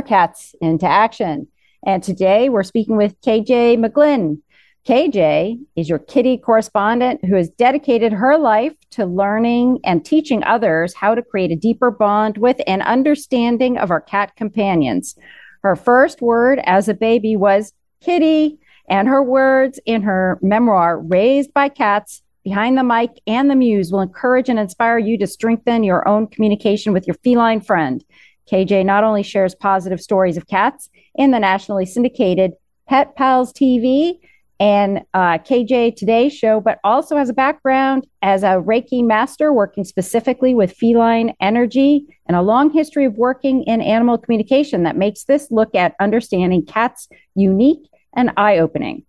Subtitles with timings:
[0.00, 1.48] cats into action.
[1.84, 4.40] And today we're speaking with KJ McGlinn.
[4.86, 10.94] KJ is your kitty correspondent who has dedicated her life to learning and teaching others
[10.94, 15.16] how to create a deeper bond with and understanding of our cat companions.
[15.62, 21.52] Her first word as a baby was kitty, and her words in her memoir, Raised
[21.52, 25.84] by Cats, Behind the Mic and the Meows, will encourage and inspire you to strengthen
[25.84, 28.02] your own communication with your feline friend.
[28.50, 32.52] KJ not only shares positive stories of cats in the nationally syndicated
[32.88, 34.18] Pet Pals TV
[34.58, 39.84] and uh, KJ Today show, but also has a background as a Reiki master working
[39.84, 45.24] specifically with feline energy and a long history of working in animal communication that makes
[45.24, 49.04] this look at understanding cats unique and eye opening.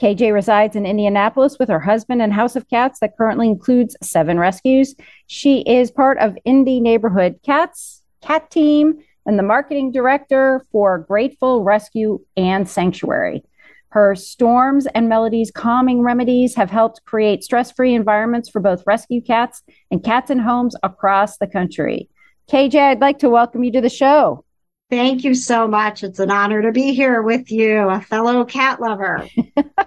[0.00, 4.38] KJ resides in Indianapolis with her husband and house of cats that currently includes seven
[4.38, 4.94] rescues.
[5.26, 11.62] She is part of Indy Neighborhood Cats, Cat Team, and the marketing director for Grateful
[11.62, 13.44] Rescue and Sanctuary.
[13.90, 19.20] Her storms and melodies calming remedies have helped create stress free environments for both rescue
[19.20, 22.08] cats and cats in homes across the country.
[22.50, 24.44] KJ, I'd like to welcome you to the show.
[24.90, 26.02] Thank you so much.
[26.02, 29.28] It's an honor to be here with you, a fellow cat lover.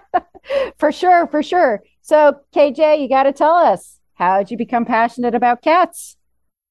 [0.77, 1.81] for sure, for sure.
[2.01, 6.17] So, KJ, you got to tell us how did you become passionate about cats?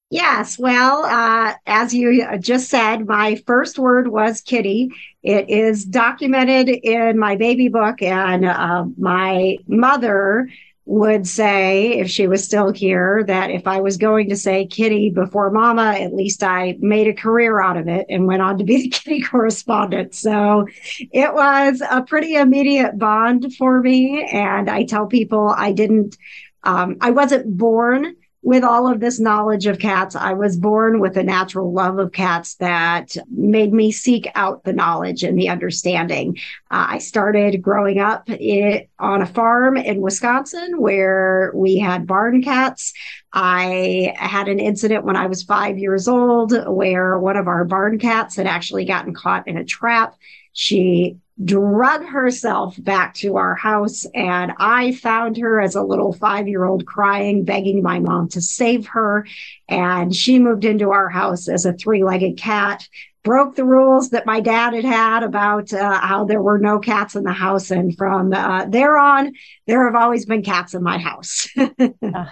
[0.09, 4.89] Yes, well, uh, as you just said, my first word was kitty.
[5.21, 10.47] It is documented in my baby book, and uh, my mother
[10.85, 15.09] would say, if she was still here, that if I was going to say kitty
[15.09, 18.63] before mama, at least I made a career out of it and went on to
[18.63, 20.15] be the kitty correspondent.
[20.15, 20.67] So
[21.11, 24.25] it was a pretty immediate bond for me.
[24.31, 26.15] And I tell people I didn't,
[26.63, 28.15] um, I wasn't born
[28.47, 32.13] with all of this knowledge of cats, I was born with a natural love of
[32.13, 36.37] cats that made me seek out the knowledge and the understanding.
[36.71, 42.41] Uh, I started growing up it, on a farm in Wisconsin where we had barn
[42.41, 42.93] cats.
[43.33, 47.99] I had an incident when I was five years old where one of our barn
[47.99, 50.15] cats had actually gotten caught in a trap.
[50.53, 54.05] She drug herself back to our house.
[54.15, 58.41] And I found her as a little five year old crying, begging my mom to
[58.41, 59.27] save her.
[59.69, 62.87] And she moved into our house as a three legged cat.
[63.23, 67.13] Broke the rules that my dad had had about uh, how there were no cats
[67.13, 67.71] in the house.
[67.71, 69.33] And from uh, there on,
[69.65, 71.49] there have always been cats in my house.
[71.57, 71.73] oh,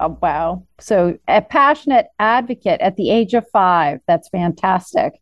[0.00, 0.64] oh, wow.
[0.78, 3.98] So, a passionate advocate at the age of five.
[4.06, 5.14] That's fantastic.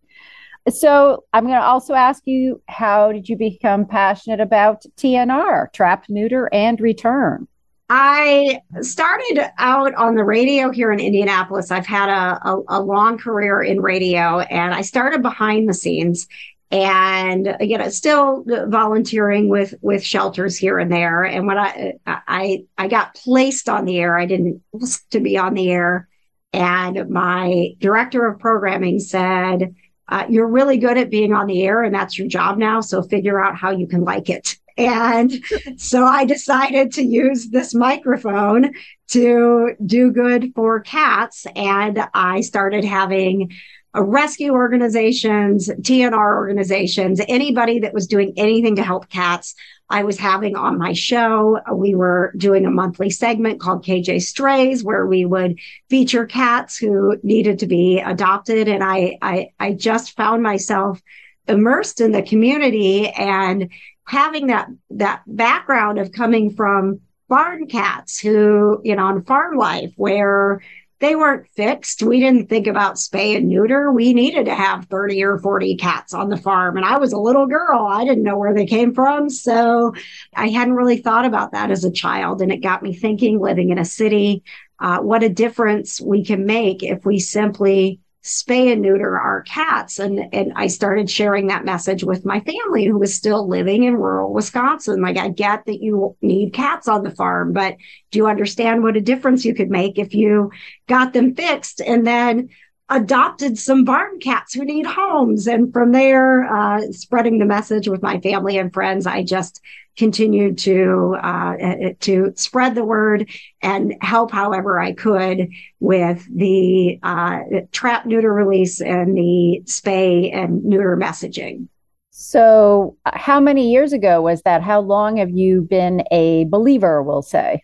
[0.70, 6.06] So I'm going to also ask you, how did you become passionate about TNR, trap,
[6.08, 7.46] neuter, and return?
[7.90, 11.70] I started out on the radio here in Indianapolis.
[11.70, 16.26] I've had a, a, a, long career in radio, and I started behind the scenes,
[16.70, 21.24] and you know, still volunteering with with shelters here and there.
[21.24, 24.62] And when I I I got placed on the air, I didn't
[25.10, 26.08] to be on the air,
[26.54, 29.74] and my director of programming said
[30.08, 32.80] uh, you're really good at being on the air and that's your job now.
[32.80, 34.58] So figure out how you can like it.
[34.76, 35.32] And
[35.76, 38.72] so I decided to use this microphone
[39.08, 41.46] to do good for cats.
[41.54, 43.52] And I started having
[43.94, 49.54] rescue organizations, TNR organizations, anybody that was doing anything to help cats.
[49.90, 51.58] I was having on my show.
[51.58, 55.58] Uh, we were doing a monthly segment called KJ Strays, where we would
[55.90, 58.68] feature cats who needed to be adopted.
[58.68, 61.00] And I, I, I just found myself
[61.46, 63.70] immersed in the community and
[64.06, 69.92] having that, that background of coming from barn cats who, you know, on farm life
[69.96, 70.62] where
[71.04, 72.02] they weren't fixed.
[72.02, 73.92] We didn't think about spay and neuter.
[73.92, 76.78] We needed to have 30 or 40 cats on the farm.
[76.78, 77.86] And I was a little girl.
[77.86, 79.28] I didn't know where they came from.
[79.28, 79.92] So
[80.34, 82.40] I hadn't really thought about that as a child.
[82.40, 84.44] And it got me thinking living in a city,
[84.78, 89.98] uh, what a difference we can make if we simply spay and neuter our cats.
[89.98, 93.96] And, and I started sharing that message with my family who was still living in
[93.96, 95.02] rural Wisconsin.
[95.02, 97.76] Like, I get that you need cats on the farm, but
[98.10, 100.50] do you understand what a difference you could make if you
[100.88, 101.82] got them fixed?
[101.82, 102.48] And then
[102.88, 105.46] adopted some barn cats who need homes.
[105.46, 109.60] And from there, uh, spreading the message with my family and friends, I just
[109.96, 111.54] continued to uh,
[112.00, 113.30] to spread the word
[113.62, 115.48] and help however I could
[115.80, 117.40] with the uh,
[117.72, 121.68] trap neuter release and the spay and neuter messaging.
[122.10, 124.62] So, how many years ago was that?
[124.62, 127.02] How long have you been a believer?
[127.02, 127.62] We'll say.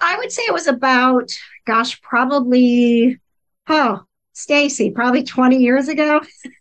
[0.00, 1.30] I would say it was about,
[1.66, 3.18] gosh, probably,
[3.68, 4.04] oh,
[4.38, 6.20] Stacy, probably 20 years ago.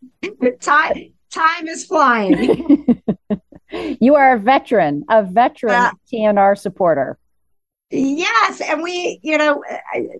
[0.60, 3.04] time, time is flying.
[4.02, 7.20] you are a veteran, a veteran uh, TNR supporter.
[7.92, 8.62] Yes.
[8.62, 9.64] And we, you know,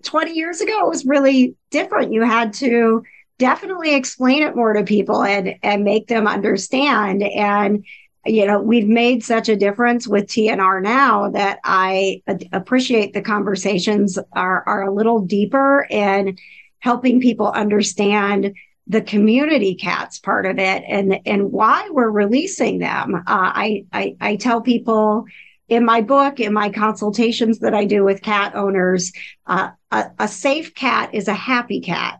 [0.04, 2.12] 20 years ago, it was really different.
[2.12, 3.02] You had to
[3.38, 7.24] definitely explain it more to people and, and make them understand.
[7.24, 7.84] And,
[8.24, 12.22] you know, we've made such a difference with TNR now that I
[12.52, 16.38] appreciate the conversations are, are a little deeper and
[16.80, 18.54] helping people understand
[18.86, 23.14] the community cats part of it and and why we're releasing them.
[23.14, 25.26] Uh, I, I I tell people
[25.68, 29.12] in my book, in my consultations that I do with cat owners,
[29.46, 32.18] uh, a, a safe cat is a happy cat.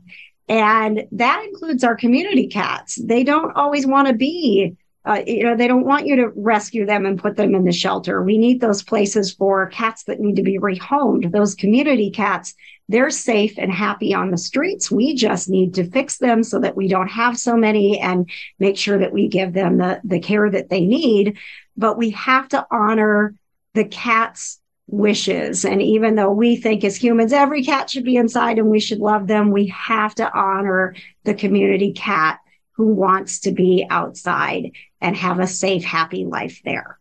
[0.51, 2.97] And that includes our community cats.
[3.03, 4.77] They don't always want to be
[5.09, 7.73] uh, you know, they don't want you to rescue them and put them in the
[7.73, 8.23] shelter.
[8.23, 11.33] We need those places for cats that need to be rehomed.
[11.33, 12.55] Those community cats,
[12.89, 14.91] they're safe and happy on the streets.
[14.91, 18.79] We just need to fix them so that we don't have so many and make
[18.79, 21.37] sure that we give them the, the care that they need.
[21.77, 23.35] But we have to honor
[23.75, 25.67] the cat's wishes.
[25.67, 29.01] And even though we think as humans, every cat should be inside and we should
[29.01, 30.95] love them, we have to honor
[31.25, 32.41] the community cat
[32.73, 34.71] who wants to be outside
[35.01, 36.99] and have a safe, happy life there.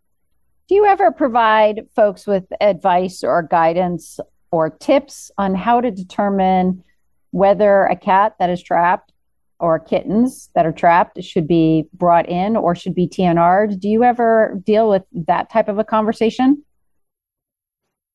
[0.67, 4.19] Do you ever provide folks with advice or guidance
[4.51, 6.83] or tips on how to determine
[7.31, 9.11] whether a cat that is trapped
[9.59, 13.79] or kittens that are trapped should be brought in or should be TNR'd?
[13.79, 16.63] Do you ever deal with that type of a conversation?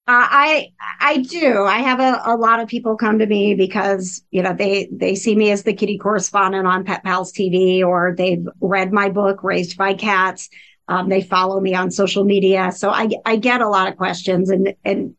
[0.08, 1.64] Uh, I I do.
[1.64, 5.14] I have a, a lot of people come to me because you know they they
[5.14, 9.44] see me as the kitty correspondent on Pet Pals TV, or they've read my book
[9.44, 10.49] Raised by Cats.
[10.88, 14.50] Um, they follow me on social media, so I I get a lot of questions,
[14.50, 15.14] and and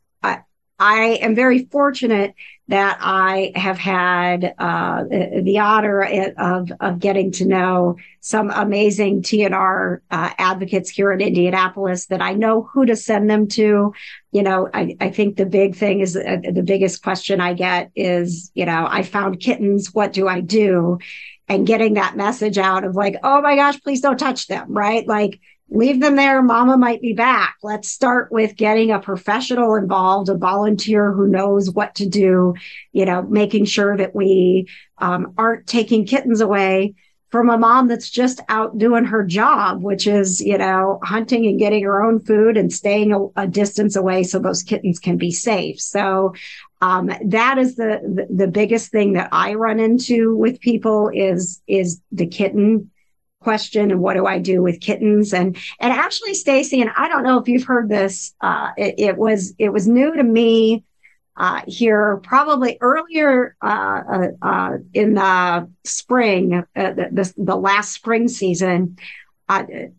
[0.80, 2.34] I am very fortunate
[2.70, 10.00] that I have had uh, the honor of, of getting to know some amazing TNR
[10.10, 13.94] uh, advocates here in Indianapolis that I know who to send them to.
[14.32, 17.92] You know, I, I think the big thing is uh, the biggest question I get
[17.96, 19.94] is, you know, I found kittens.
[19.94, 21.00] What do I do?
[21.50, 25.06] And getting that message out of like, oh my gosh, please don't touch them, right?
[25.06, 25.40] Like,
[25.74, 26.42] leave them there.
[26.42, 27.56] Mama might be back.
[27.64, 32.54] Let's start with getting a professional involved, a volunteer who knows what to do,
[32.92, 34.68] you know, making sure that we
[35.00, 36.94] um, aren't taking kittens away
[37.32, 41.58] from a mom that's just out doing her job, which is, you know, hunting and
[41.58, 45.32] getting her own food and staying a, a distance away so those kittens can be
[45.32, 45.82] safe.
[45.82, 46.36] So
[46.82, 51.60] um, that is the, the, the biggest thing that I run into with people is
[51.66, 52.92] is the kitten
[53.44, 57.24] question and what do I do with kittens and and actually Stacy and I don't
[57.24, 60.84] know if you've heard this uh, it, it, was it was new to me
[61.36, 67.94] uh, here probably earlier uh, uh, uh in the spring uh, the, the, the last
[67.94, 68.98] spring season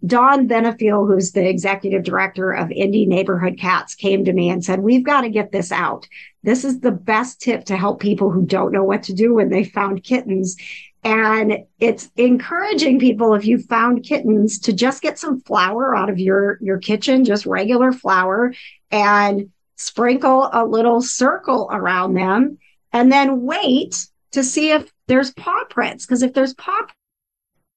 [0.06, 4.80] Don Benefiel, who's the executive director of Indy Neighborhood Cats, came to me and said,
[4.80, 6.08] We've got to get this out.
[6.42, 9.50] This is the best tip to help people who don't know what to do when
[9.50, 10.56] they found kittens.
[11.04, 16.18] And it's encouraging people if you found kittens to just get some flour out of
[16.18, 18.54] your, your kitchen, just regular flour
[18.90, 22.56] and sprinkle a little circle around them
[22.92, 26.06] and then wait to see if there's paw prints.
[26.06, 26.86] Because if there's paw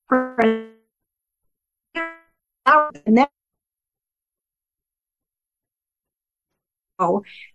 [0.08, 0.74] prints,
[3.06, 3.28] and then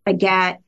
[0.06, 0.60] I get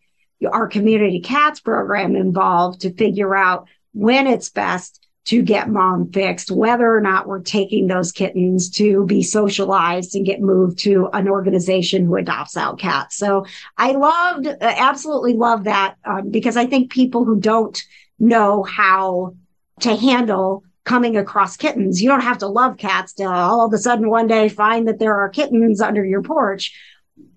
[0.51, 6.51] our community cats program involved to figure out when it's best to get mom fixed,
[6.51, 11.29] whether or not we're taking those kittens to be socialized and get moved to an
[11.29, 13.17] organization who adopts out cats.
[13.17, 13.47] So
[13.79, 17.83] I loved, absolutely love that um, because I think people who don't
[18.19, 19.35] know how
[19.81, 23.79] to handle coming across kittens, you don't have to love cats to all of a
[23.79, 26.79] sudden one day find that there are kittens under your porch.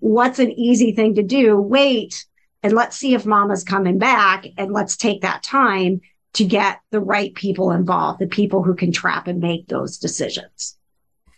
[0.00, 1.56] What's an easy thing to do?
[1.56, 2.26] Wait
[2.62, 6.02] and let's see if mama's coming back and let's take that time
[6.38, 10.78] to get the right people involved, the people who can trap and make those decisions.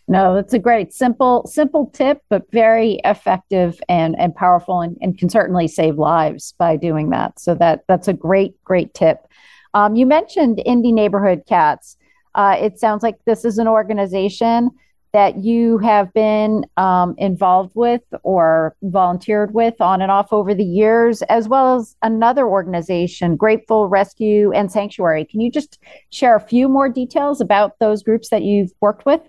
[0.06, 5.16] No, that's a great simple simple tip, but very effective and and powerful, and, and
[5.16, 7.40] can certainly save lives by doing that.
[7.40, 9.26] So that that's a great great tip.
[9.72, 11.96] Um, you mentioned Indy Neighborhood Cats.
[12.34, 14.70] Uh, it sounds like this is an organization
[15.12, 20.64] that you have been um, involved with or volunteered with on and off over the
[20.64, 25.24] years, as well as another organization, Grateful Rescue and Sanctuary.
[25.24, 25.78] Can you just
[26.10, 29.20] share a few more details about those groups that you've worked with?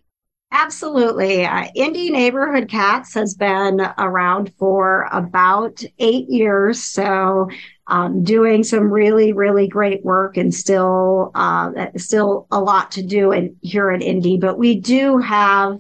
[0.54, 1.46] Absolutely.
[1.46, 6.84] Uh, Indy Neighborhood Cats has been around for about eight years.
[6.84, 7.50] So,
[7.92, 13.34] um, doing some really, really great work and still, uh, still a lot to do
[13.34, 14.38] in, here at Indy.
[14.38, 15.78] But we do have,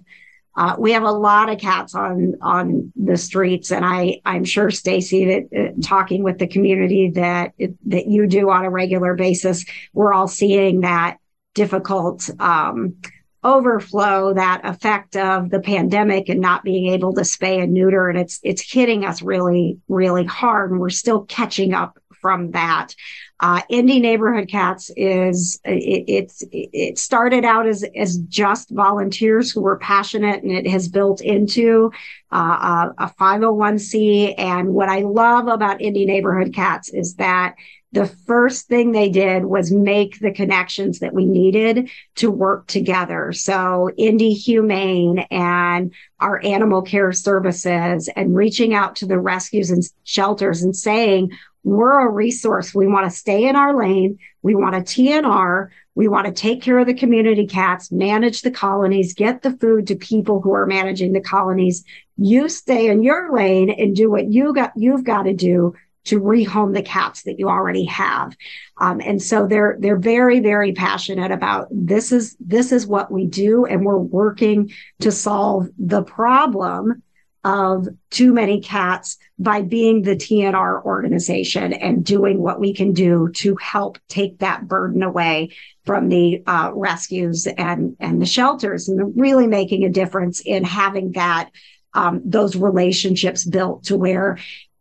[0.57, 4.69] uh, we have a lot of cats on on the streets, and I I'm sure
[4.69, 7.53] Stacy that uh, talking with the community that
[7.85, 9.63] that you do on a regular basis,
[9.93, 11.17] we're all seeing that
[11.53, 12.29] difficult.
[12.41, 12.97] Um,
[13.43, 18.19] overflow that effect of the pandemic and not being able to spay and neuter and
[18.19, 22.93] it's it's hitting us really really hard and we're still catching up from that
[23.41, 29.61] uh, Indy neighborhood cats is it, it's it started out as as just volunteers who
[29.61, 31.91] were passionate and it has built into
[32.31, 37.55] uh, a, a 501c and what i love about Indy neighborhood cats is that
[37.93, 43.33] the first thing they did was make the connections that we needed to work together.
[43.33, 49.83] So Indy Humane and our animal care services and reaching out to the rescues and
[50.05, 51.31] shelters and saying,
[51.63, 52.73] we're a resource.
[52.73, 54.17] We want to stay in our lane.
[54.41, 55.69] We want a TNR.
[55.93, 59.87] We want to take care of the community cats, manage the colonies, get the food
[59.87, 61.83] to people who are managing the colonies.
[62.17, 66.19] You stay in your lane and do what you got, you've got to do to
[66.19, 68.35] rehome the cats that you already have.
[68.77, 73.27] Um, and so they're they're very very passionate about this is this is what we
[73.27, 77.03] do, and we're working to solve the problem
[77.43, 83.29] of too many cats by being the TNR organization and doing what we can do
[83.35, 85.49] to help take that burden away
[85.85, 91.11] from the uh, rescues and and the shelters, and really making a difference in having
[91.13, 91.49] that
[91.93, 94.37] um, those relationships built to where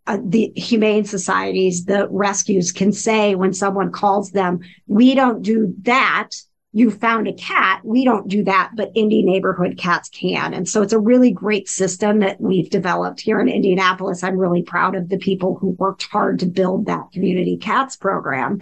[0.06, 5.74] uh, the humane societies, the rescues can say when someone calls them, we don't do
[5.82, 6.30] that.
[6.72, 7.80] You found a cat.
[7.84, 10.54] We don't do that, but Indy neighborhood cats can.
[10.54, 14.22] And so it's a really great system that we've developed here in Indianapolis.
[14.22, 18.60] I'm really proud of the people who worked hard to build that community cats program.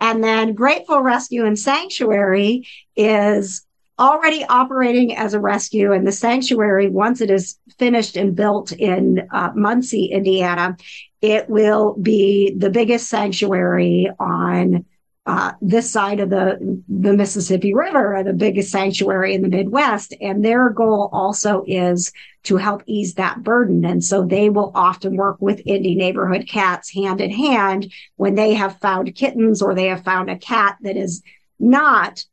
[0.00, 2.66] And then Grateful Rescue and Sanctuary
[2.96, 3.66] is
[3.98, 9.28] already operating as a rescue and the sanctuary once it is finished and built in
[9.32, 10.76] uh, muncie indiana
[11.20, 14.84] it will be the biggest sanctuary on
[15.24, 20.14] uh, this side of the the mississippi river are the biggest sanctuary in the midwest.
[20.20, 22.12] And their goal also is
[22.44, 23.84] to help ease that burden.
[23.84, 28.54] And so they will often work with Indy neighborhood cats hand in hand when they
[28.54, 31.22] have found kittens or they have found a cat that is
[31.60, 32.24] not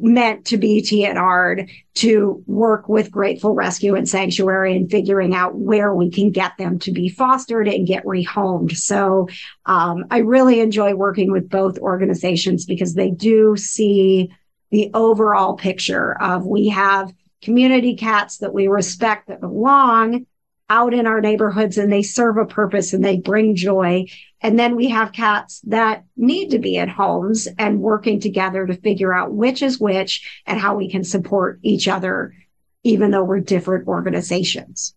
[0.00, 5.94] meant to be TNR'd to work with Grateful Rescue and Sanctuary and figuring out where
[5.94, 8.76] we can get them to be fostered and get rehomed.
[8.76, 9.28] So
[9.66, 14.30] um, I really enjoy working with both organizations because they do see
[14.70, 20.26] the overall picture of we have community cats that we respect that belong
[20.70, 24.06] out in our neighborhoods and they serve a purpose and they bring joy.
[24.40, 28.74] And then we have cats that need to be at homes and working together to
[28.74, 32.32] figure out which is which and how we can support each other,
[32.84, 34.94] even though we're different organizations.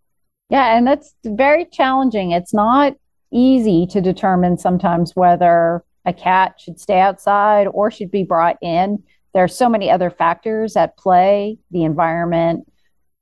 [0.49, 2.31] Yeah, and that's very challenging.
[2.31, 2.93] It's not
[3.31, 9.03] easy to determine sometimes whether a cat should stay outside or should be brought in.
[9.33, 12.71] There are so many other factors at play the environment,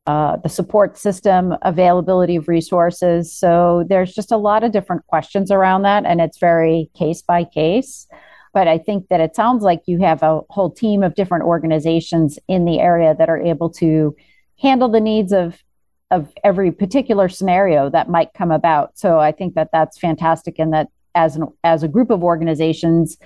[0.07, 3.31] uh, the support system, availability of resources.
[3.31, 7.43] So there's just a lot of different questions around that, and it's very case by
[7.43, 8.07] case.
[8.53, 12.37] But I think that it sounds like you have a whole team of different organizations
[12.47, 14.15] in the area that are able to
[14.59, 15.63] handle the needs of
[16.09, 18.99] of every particular scenario that might come about.
[18.99, 23.17] So I think that that's fantastic, and that as an as a group of organizations,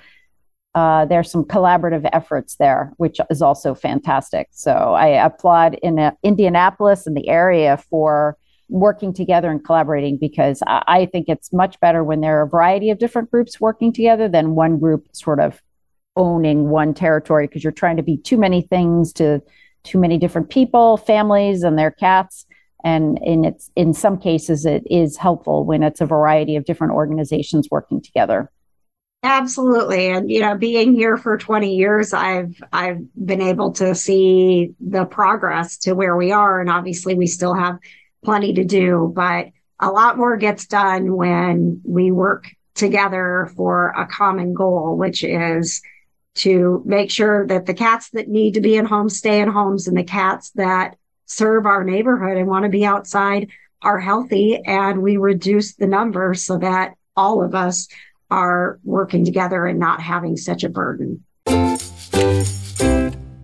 [0.76, 4.50] uh, there's some collaborative efforts there, which is also fantastic.
[4.52, 10.62] So I applaud in uh, Indianapolis and the area for working together and collaborating because
[10.68, 13.94] I, I think it's much better when there are a variety of different groups working
[13.94, 15.62] together than one group sort of
[16.18, 19.42] owning one territory because you're trying to be too many things to
[19.84, 22.46] too many different people, families, and their cats.
[22.84, 26.94] And in it's in some cases, it is helpful when it's a variety of different
[26.94, 28.52] organizations working together.
[29.26, 30.10] Absolutely.
[30.10, 35.06] And you know, being here for 20 years, I've I've been able to see the
[35.06, 36.62] progress to where we are.
[36.62, 37.80] And obviously we still have
[38.24, 39.48] plenty to do, but
[39.80, 45.82] a lot more gets done when we work together for a common goal, which is
[46.36, 49.88] to make sure that the cats that need to be in homes stay in homes
[49.88, 53.50] and the cats that serve our neighborhood and want to be outside
[53.82, 57.88] are healthy and we reduce the number so that all of us
[58.32, 61.24] are working together and not having such a burden.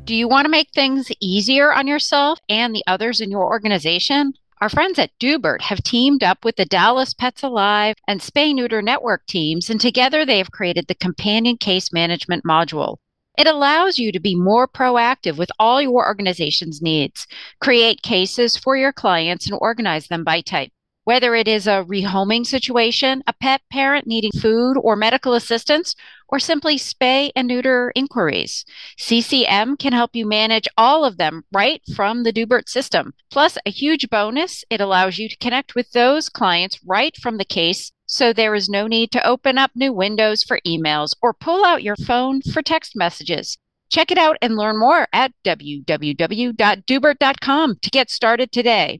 [0.03, 4.33] Do you want to make things easier on yourself and the others in your organization?
[4.59, 8.81] Our friends at Doobert have teamed up with the Dallas Pets Alive and Spay Neuter
[8.81, 12.97] Network teams, and together they have created the Companion Case Management module.
[13.37, 17.25] It allows you to be more proactive with all your organization's needs,
[17.59, 20.71] create cases for your clients, and organize them by type.
[21.03, 25.95] Whether it is a rehoming situation, a pet parent needing food or medical assistance,
[26.27, 28.65] or simply spay and neuter inquiries,
[28.99, 33.15] CCM can help you manage all of them right from the Doobert system.
[33.31, 37.45] Plus, a huge bonus, it allows you to connect with those clients right from the
[37.45, 41.63] case so there is no need to open up new windows for emails or pull
[41.65, 43.57] out your phone for text messages.
[43.89, 48.99] Check it out and learn more at www.doobert.com to get started today.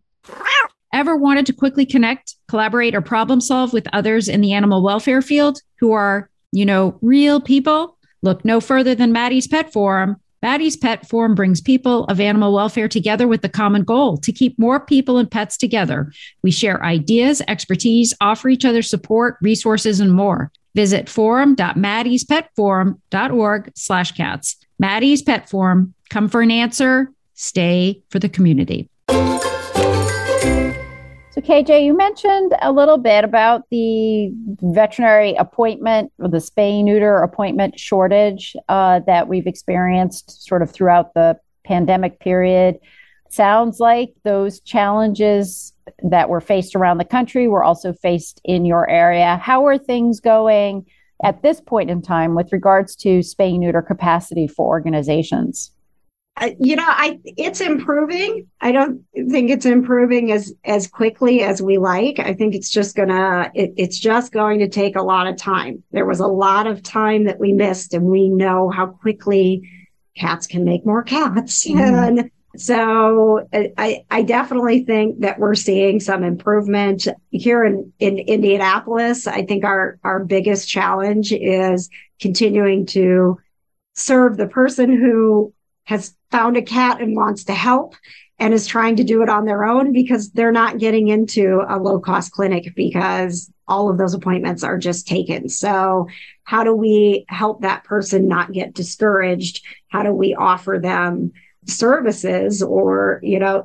[0.94, 5.22] Ever wanted to quickly connect, collaborate, or problem solve with others in the animal welfare
[5.22, 7.98] field who are, you know, real people?
[8.22, 10.18] Look no further than Maddie's Pet Forum.
[10.42, 14.60] Maddie's Pet Forum brings people of animal welfare together with the common goal to keep
[14.60, 16.12] more people and pets together.
[16.42, 20.52] We share ideas, expertise, offer each other support, resources, and more.
[20.76, 24.58] Visit forum.maddiespetforum.org slash cats.
[24.80, 25.94] Maddie's Pet Forum.
[26.10, 27.12] Come for an answer.
[27.36, 28.90] Stay for the community.
[31.42, 34.32] KJ, you mentioned a little bit about the
[34.62, 41.14] veterinary appointment or the spay neuter appointment shortage uh, that we've experienced sort of throughout
[41.14, 42.80] the pandemic period.
[43.30, 48.90] Sounds like those challenges that were faced around the country were also faced in your
[48.90, 49.38] area.
[49.38, 50.86] How are things going
[51.24, 55.72] at this point in time with regards to spay neuter capacity for organizations?
[56.60, 61.78] You know i it's improving i don't think it's improving as as quickly as we
[61.78, 65.36] like i think it's just gonna it, it's just going to take a lot of
[65.36, 69.70] time there was a lot of time that we missed and we know how quickly
[70.16, 71.80] cats can make more cats mm.
[71.80, 79.26] and so I, I definitely think that we're seeing some improvement here in, in Indianapolis.
[79.26, 81.90] I think our, our biggest challenge is
[82.20, 83.40] continuing to
[83.96, 85.54] serve the person who
[85.86, 87.96] has found a cat and wants to help
[88.40, 91.78] and is trying to do it on their own because they're not getting into a
[91.78, 95.48] low cost clinic because all of those appointments are just taken.
[95.48, 96.08] So
[96.44, 99.64] how do we help that person not get discouraged?
[99.90, 101.34] How do we offer them
[101.68, 103.64] services or, you know,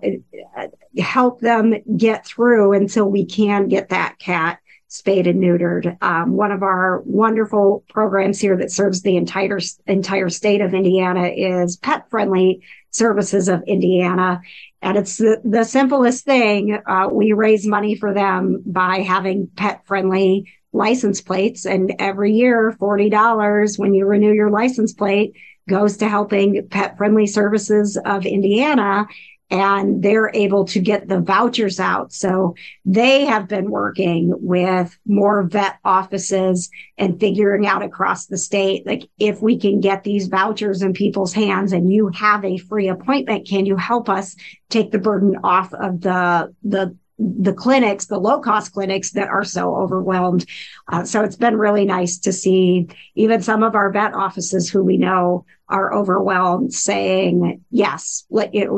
[0.99, 4.59] help them get through until we can get that cat
[4.97, 5.97] spayed and neutered.
[6.03, 11.29] Um, one of our wonderful programs here that serves the entire entire state of Indiana
[11.29, 14.41] is Pet Friendly Services of Indiana,
[14.81, 16.79] and it's the, the simplest thing.
[16.87, 22.75] Uh, we raise money for them by having pet friendly license plates, and every year
[22.79, 25.35] forty dollars when you renew your license plate
[25.69, 29.07] goes to helping Pet Friendly Services of Indiana
[29.51, 32.13] and they're able to get the vouchers out.
[32.13, 38.87] So they have been working with more vet offices and figuring out across the state,
[38.87, 42.89] like if we can get these vouchers in people's hands and you have a free
[42.89, 44.35] appointment, can you help us
[44.69, 49.45] take the burden off of the, the the clinics, the low cost clinics that are
[49.45, 50.45] so overwhelmed.
[50.89, 54.83] Uh, so it's been really nice to see even some of our vet offices who
[54.83, 58.69] we know are overwhelmed saying, yes, it,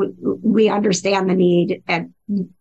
[0.41, 2.13] we understand the need and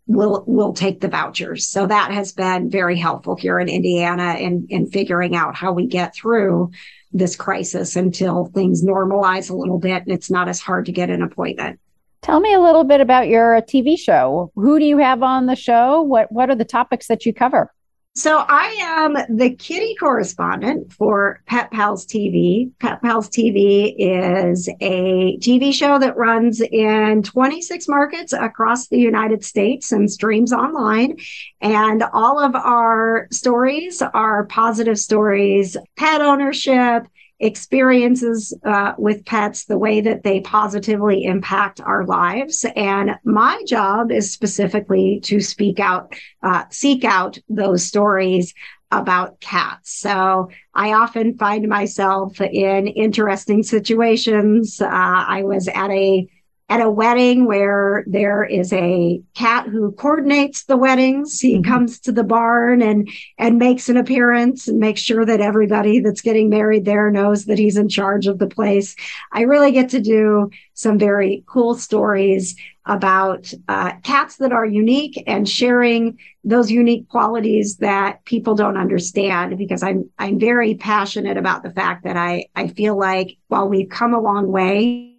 [0.06, 1.66] we'll, we'll take the vouchers.
[1.66, 5.86] So that has been very helpful here in Indiana in, in figuring out how we
[5.86, 6.72] get through
[7.12, 11.08] this crisis until things normalize a little bit and it's not as hard to get
[11.08, 11.80] an appointment.
[12.22, 14.52] Tell me a little bit about your TV show.
[14.54, 16.02] Who do you have on the show?
[16.02, 17.72] What what are the topics that you cover?
[18.18, 22.72] So I am the kitty correspondent for Pet Pals TV.
[22.80, 29.44] Pet Pals TV is a TV show that runs in 26 markets across the United
[29.44, 31.16] States and streams online.
[31.60, 37.06] And all of our stories are positive stories, pet ownership,
[37.40, 42.64] experiences uh, with pets, the way that they positively impact our lives.
[42.74, 48.54] And my job is specifically to speak out, uh, seek out those stories
[48.90, 50.00] about cats.
[50.00, 54.80] So I often find myself in interesting situations.
[54.80, 56.26] Uh, I was at a
[56.70, 61.40] at a wedding where there is a cat who coordinates the weddings.
[61.40, 61.70] He mm-hmm.
[61.70, 66.20] comes to the barn and and makes an appearance and makes sure that everybody that's
[66.20, 68.94] getting married there knows that he's in charge of the place.
[69.32, 72.54] I really get to do some very cool stories
[72.84, 79.56] about uh, cats that are unique and sharing those unique qualities that people don't understand
[79.56, 83.88] because I'm I'm very passionate about the fact that I I feel like while we've
[83.88, 85.14] come a long way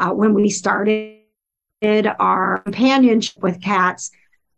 [0.00, 1.18] uh, when we started
[1.82, 4.10] our companionship with cats,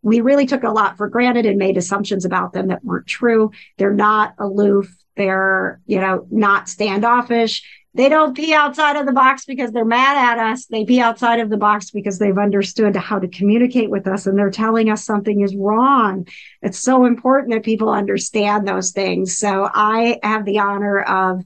[0.03, 3.51] we really took a lot for granted and made assumptions about them that weren't true.
[3.77, 4.93] They're not aloof.
[5.17, 7.63] They're, you know, not standoffish.
[7.95, 10.65] They don't pee outside of the box because they're mad at us.
[10.65, 14.39] They pee outside of the box because they've understood how to communicate with us and
[14.39, 16.27] they're telling us something is wrong.
[16.63, 19.37] It's so important that people understand those things.
[19.37, 21.45] So I have the honor of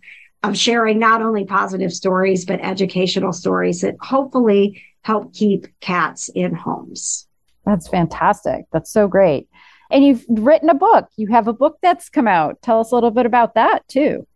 [0.48, 6.54] of sharing not only positive stories, but educational stories that hopefully help keep cats in
[6.54, 7.26] homes.
[7.64, 8.66] That's fantastic.
[8.72, 9.48] That's so great.
[9.90, 11.08] And you've written a book.
[11.16, 12.60] You have a book that's come out.
[12.62, 14.26] Tell us a little bit about that too.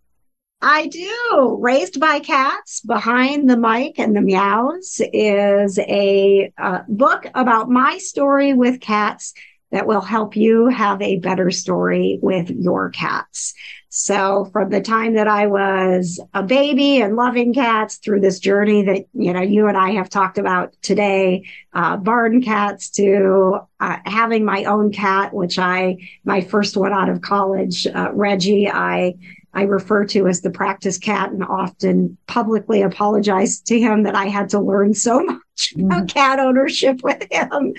[0.62, 1.56] I do.
[1.58, 7.96] Raised by Cats Behind the Mic and the Meows is a uh, book about my
[7.96, 9.32] story with cats
[9.72, 13.54] that will help you have a better story with your cats.
[13.92, 18.84] So from the time that I was a baby and loving cats through this journey
[18.84, 23.96] that, you know, you and I have talked about today, uh, barn cats to uh,
[24.06, 29.16] having my own cat, which I, my first one out of college, uh, Reggie, I,
[29.54, 34.26] I refer to as the practice cat and often publicly apologize to him that I
[34.26, 36.06] had to learn so much about mm-hmm.
[36.06, 37.74] cat ownership with him.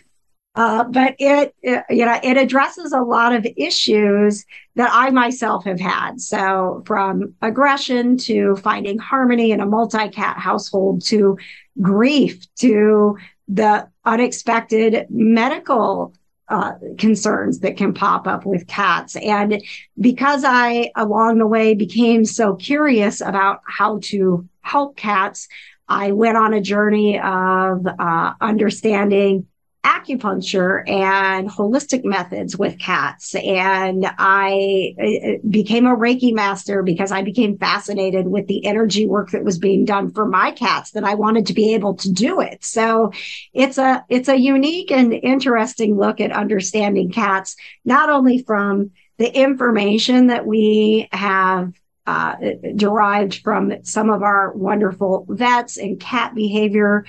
[0.54, 5.64] Uh, but it, it, you know, it addresses a lot of issues that I myself
[5.64, 6.20] have had.
[6.20, 11.38] So from aggression to finding harmony in a multi-cat household to
[11.82, 16.14] grief to the unexpected medical
[16.50, 19.16] uh, concerns that can pop up with cats.
[19.16, 19.64] And
[19.98, 25.48] because I, along the way, became so curious about how to help cats,
[25.88, 29.48] I went on a journey of uh, understanding
[29.84, 33.34] acupuncture and holistic methods with cats.
[33.36, 39.32] And I uh, became a Reiki master because I became fascinated with the energy work
[39.32, 42.42] that was being done for my cats that I wanted to be able to do
[42.42, 42.64] it.
[42.64, 43.12] So
[43.54, 49.36] it's a, it's a unique and interesting look at understanding cats, not only from the
[49.36, 51.74] information that we have
[52.08, 52.36] uh,
[52.76, 57.06] derived from some of our wonderful vets and cat behavior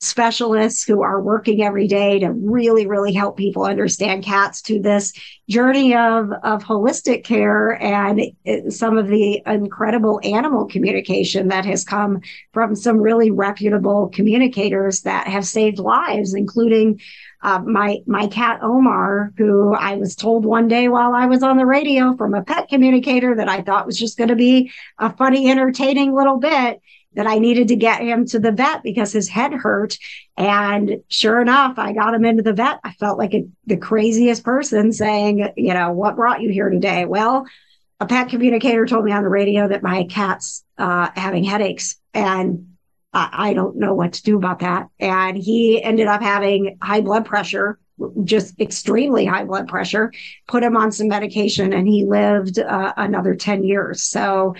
[0.00, 5.12] specialists who are working every day to really, really help people understand cats to this
[5.48, 8.20] journey of, of holistic care and
[8.72, 12.20] some of the incredible animal communication that has come
[12.52, 17.00] from some really reputable communicators that have saved lives, including
[17.42, 21.56] uh, my my cat Omar, who I was told one day while I was on
[21.56, 25.12] the radio from a pet communicator that I thought was just going to be a
[25.12, 26.80] funny, entertaining little bit
[27.14, 29.96] that I needed to get him to the vet because his head hurt.
[30.36, 32.80] And sure enough, I got him into the vet.
[32.84, 37.06] I felt like a, the craziest person saying, you know, what brought you here today?
[37.06, 37.46] Well,
[38.00, 42.76] a pet communicator told me on the radio that my cat's uh, having headaches and
[43.12, 44.88] I, I don't know what to do about that.
[45.00, 47.78] And he ended up having high blood pressure
[48.24, 50.12] just extremely high blood pressure,
[50.46, 54.02] put him on some medication, and he lived uh, another 10 years.
[54.02, 54.54] So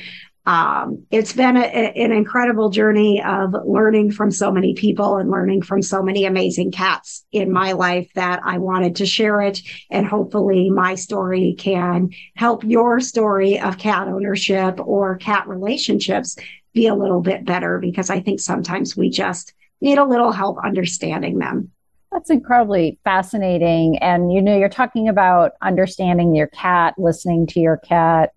[0.48, 5.60] um, it's been a, an incredible journey of learning from so many people and learning
[5.60, 9.60] from so many amazing cats in my life that I wanted to share it.
[9.90, 16.34] And hopefully my story can help your story of cat ownership or cat relationships
[16.72, 20.56] be a little bit better because I think sometimes we just need a little help
[20.64, 21.72] understanding them.
[22.10, 23.98] That's incredibly fascinating.
[23.98, 28.32] And you know, you're talking about understanding your cat, listening to your cat,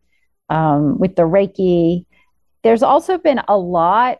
[0.51, 2.05] um, with the Reiki.
[2.63, 4.19] There's also been a lot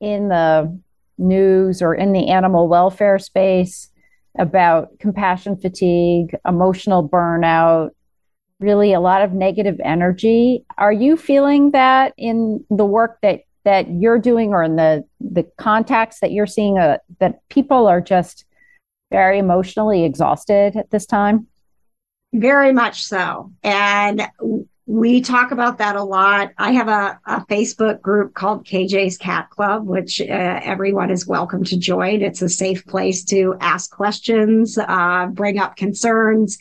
[0.00, 0.78] in the
[1.16, 3.88] news or in the animal welfare space
[4.36, 7.90] about compassion fatigue, emotional burnout,
[8.58, 10.64] really a lot of negative energy.
[10.76, 15.44] Are you feeling that in the work that that you're doing or in the the
[15.56, 18.44] contacts that you're seeing uh, that people are just
[19.12, 21.46] very emotionally exhausted at this time?
[22.32, 23.52] Very much so.
[23.62, 24.28] And
[24.86, 26.52] we talk about that a lot.
[26.58, 31.64] I have a, a Facebook group called KJ's Cat Club, which uh, everyone is welcome
[31.64, 32.20] to join.
[32.20, 36.58] It's a safe place to ask questions, uh, bring up concerns,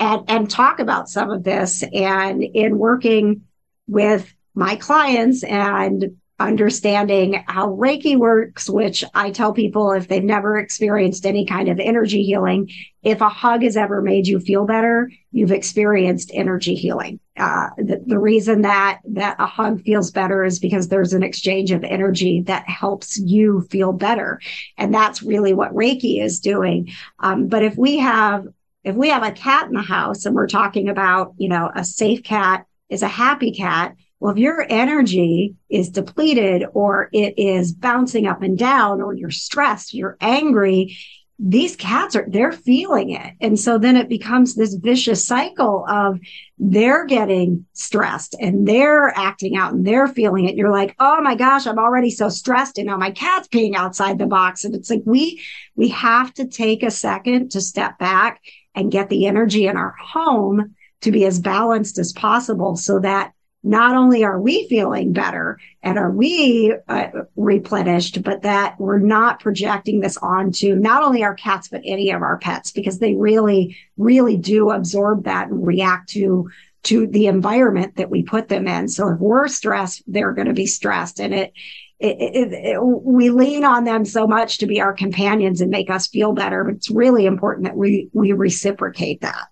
[0.00, 1.84] and, and talk about some of this.
[1.92, 3.42] And in working
[3.86, 10.58] with my clients and understanding how Reiki works, which I tell people if they've never
[10.58, 12.70] experienced any kind of energy healing,
[13.02, 17.20] if a hug has ever made you feel better, you've experienced energy healing.
[17.40, 21.70] Uh, the, the reason that that a hug feels better is because there's an exchange
[21.70, 24.40] of energy that helps you feel better,
[24.76, 26.92] and that's really what Reiki is doing.
[27.18, 28.46] Um, but if we have
[28.84, 31.84] if we have a cat in the house and we're talking about you know a
[31.84, 37.72] safe cat is a happy cat well, if your energy is depleted or it is
[37.72, 40.98] bouncing up and down or you're stressed, you're angry,
[41.42, 43.34] these cats are, they're feeling it.
[43.40, 46.20] And so then it becomes this vicious cycle of
[46.58, 50.50] they're getting stressed and they're acting out and they're feeling it.
[50.50, 52.76] and You're like, oh my gosh, I'm already so stressed.
[52.76, 54.64] And now my cat's peeing outside the box.
[54.64, 55.40] And it's like, we,
[55.76, 58.42] we have to take a second to step back
[58.74, 63.32] and get the energy in our home to be as balanced as possible so that
[63.62, 69.40] not only are we feeling better and are we uh, replenished, but that we're not
[69.40, 73.76] projecting this onto not only our cats, but any of our pets, because they really,
[73.98, 76.48] really do absorb that and react to
[76.82, 78.88] to the environment that we put them in.
[78.88, 81.52] So if we're stressed, they're going to be stressed, and it,
[81.98, 85.90] it, it, it, we lean on them so much to be our companions and make
[85.90, 86.64] us feel better.
[86.64, 89.48] But it's really important that we we reciprocate that.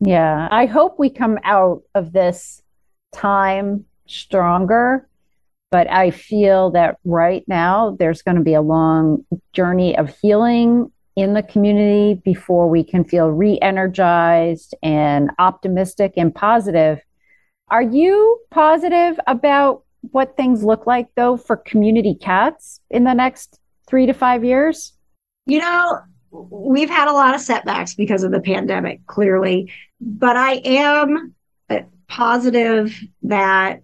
[0.00, 2.60] Yeah, I hope we come out of this
[3.12, 5.08] time stronger.
[5.70, 10.92] But I feel that right now there's going to be a long journey of healing
[11.16, 17.00] in the community before we can feel re energized and optimistic and positive.
[17.68, 23.58] Are you positive about what things look like, though, for community cats in the next
[23.88, 24.92] three to five years?
[25.46, 30.60] You know, we've had a lot of setbacks because of the pandemic, clearly, but I
[30.64, 31.34] am
[32.08, 33.82] positive that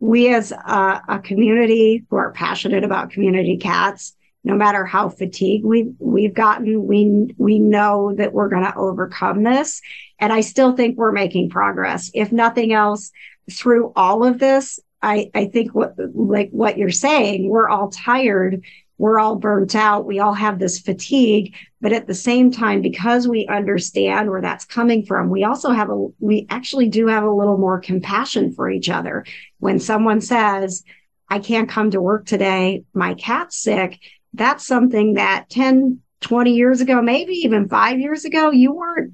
[0.00, 5.64] we as a, a, community who are passionate about community cats, no matter how fatigued
[5.64, 9.80] we've we've gotten, we we know that we're going to overcome this.
[10.20, 12.10] And I still think we're making progress.
[12.14, 13.10] If nothing else,
[13.50, 18.64] through all of this, I, I think what like what you're saying, we're all tired
[18.98, 20.04] we're all burnt out.
[20.04, 21.54] We all have this fatigue.
[21.80, 25.88] But at the same time, because we understand where that's coming from, we also have
[25.88, 29.24] a, we actually do have a little more compassion for each other.
[29.60, 30.82] When someone says,
[31.28, 34.00] I can't come to work today, my cat's sick,
[34.34, 39.12] that's something that 10, 20 years ago, maybe even five years ago, you weren't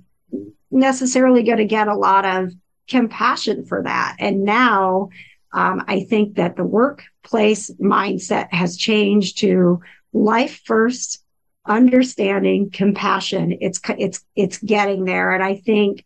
[0.71, 2.53] necessarily going to get a lot of
[2.89, 4.17] compassion for that.
[4.19, 5.11] And now,
[5.55, 9.81] um, I think that the workplace mindset has changed to
[10.13, 11.25] life first,
[11.65, 13.57] understanding, compassion.
[13.61, 16.05] It's it's it's getting there, and I think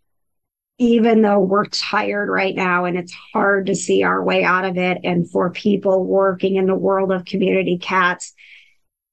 [0.80, 4.76] even though we're tired right now and it's hard to see our way out of
[4.76, 8.34] it, and for people working in the world of community cats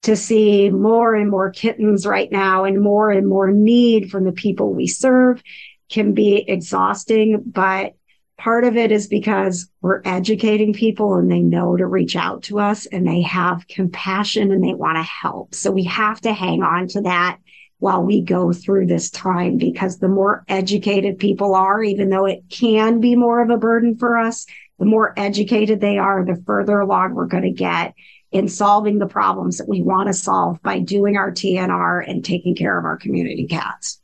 [0.03, 4.31] to see more and more kittens right now and more and more need from the
[4.33, 5.41] people we serve
[5.89, 7.95] can be exhausting, but
[8.37, 12.59] part of it is because we're educating people and they know to reach out to
[12.59, 15.55] us and they have compassion and they want to help.
[15.55, 17.39] So we have to hang on to that
[17.79, 22.43] while we go through this time because the more educated people are, even though it
[22.49, 24.45] can be more of a burden for us,
[24.79, 27.93] the more educated they are, the further along we're going to get
[28.31, 32.55] in solving the problems that we want to solve by doing our TNR and taking
[32.55, 34.01] care of our community cats.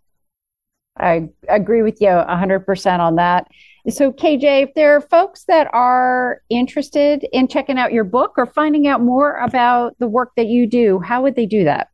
[0.98, 3.48] I agree with you 100% on that.
[3.90, 8.46] So, KJ, if there are folks that are interested in checking out your book or
[8.46, 11.88] finding out more about the work that you do, how would they do that?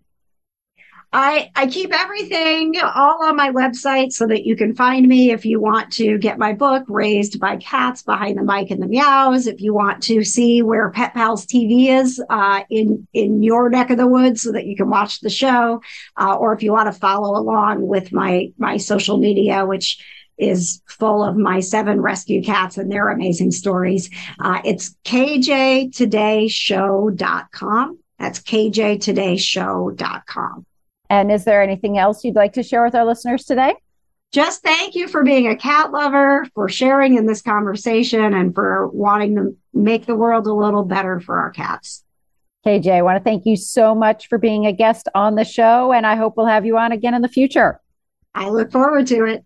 [1.14, 5.46] I, I keep everything all on my website so that you can find me if
[5.46, 9.48] you want to get my book, Raised by Cats Behind the Mic and the Meows.
[9.48, 13.90] If you want to see where Pet Pals TV is uh, in, in your neck
[13.90, 15.82] of the woods so that you can watch the show,
[16.18, 20.04] uh, or if you want to follow along with my, my social media, which
[20.38, 24.12] is full of my seven rescue cats and their amazing stories.
[24.40, 28.00] Uh, it's kjtodayshow.com.
[28.20, 30.66] That's kjtodayshow.com.
[31.10, 33.76] And is there anything else you'd like to share with our listeners today?
[34.34, 38.90] Just thank you for being a cat lover, for sharing in this conversation, and for
[38.90, 42.04] wanting to make the world a little better for our cats.
[42.66, 45.94] KJ, I want to thank you so much for being a guest on the show,
[45.94, 47.80] and I hope we'll have you on again in the future.
[48.36, 49.46] I look forward to it.